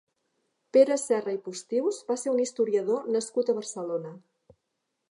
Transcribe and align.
Pere 0.77 0.95
Serra 1.01 1.35
i 1.35 1.37
Postius 1.49 2.01
va 2.09 2.17
ser 2.23 2.35
un 2.35 2.43
historiador 2.47 3.07
nascut 3.19 3.55
a 3.55 3.57
Barcelona. 3.61 4.17